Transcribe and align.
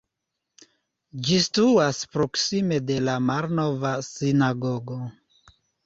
Ĝi 1.27 1.37
situas 1.43 2.01
proksime 2.15 2.81
de 2.89 2.99
la 3.11 3.17
malnova 3.29 3.97
sinagogo. 4.13 5.03